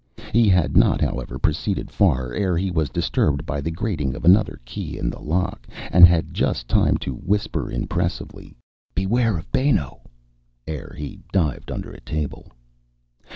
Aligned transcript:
He 0.33 0.49
had 0.49 0.75
not, 0.75 0.99
however, 0.99 1.37
proceeded 1.37 1.91
far 1.91 2.33
ere 2.33 2.57
he 2.57 2.71
was 2.71 2.89
disturbed 2.89 3.45
by 3.45 3.61
the 3.61 3.69
grating 3.69 4.15
of 4.15 4.25
another 4.25 4.59
key 4.65 4.97
in 4.97 5.11
the 5.11 5.19
lock, 5.19 5.67
and 5.91 6.07
had 6.07 6.33
just 6.33 6.67
time 6.67 6.97
to 7.05 7.13
whisper 7.17 7.69
impressively, 7.71 8.57
"Beware 8.95 9.37
of 9.37 9.51
Benno," 9.51 10.01
ere 10.65 10.95
he 10.97 11.19
dived 11.31 11.69
under 11.71 11.91
a 11.91 12.01
table. 12.01 12.51